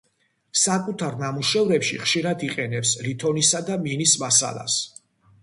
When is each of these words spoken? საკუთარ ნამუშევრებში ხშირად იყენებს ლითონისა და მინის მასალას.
საკუთარ 0.59 1.17
ნამუშევრებში 1.19 1.99
ხშირად 2.05 2.47
იყენებს 2.49 2.95
ლითონისა 3.09 3.63
და 3.69 3.79
მინის 3.85 4.17
მასალას. 4.25 4.81